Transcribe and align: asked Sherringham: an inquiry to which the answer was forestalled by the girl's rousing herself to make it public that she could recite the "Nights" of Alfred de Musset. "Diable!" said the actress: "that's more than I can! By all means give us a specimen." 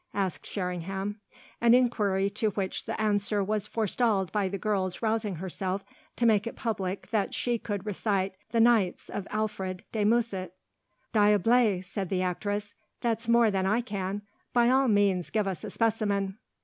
asked 0.15 0.47
Sherringham: 0.47 1.19
an 1.61 1.75
inquiry 1.75 2.27
to 2.31 2.49
which 2.49 2.85
the 2.85 2.99
answer 2.99 3.43
was 3.43 3.67
forestalled 3.67 4.31
by 4.31 4.49
the 4.49 4.57
girl's 4.57 5.03
rousing 5.03 5.35
herself 5.35 5.83
to 6.15 6.25
make 6.25 6.47
it 6.47 6.55
public 6.55 7.11
that 7.11 7.35
she 7.35 7.59
could 7.59 7.85
recite 7.85 8.33
the 8.49 8.59
"Nights" 8.59 9.09
of 9.09 9.27
Alfred 9.29 9.83
de 9.91 10.03
Musset. 10.03 10.55
"Diable!" 11.13 11.83
said 11.83 12.09
the 12.09 12.23
actress: 12.23 12.73
"that's 13.01 13.27
more 13.29 13.51
than 13.51 13.67
I 13.67 13.81
can! 13.81 14.23
By 14.53 14.71
all 14.71 14.87
means 14.87 15.29
give 15.29 15.47
us 15.47 15.63
a 15.63 15.69
specimen." 15.69 16.39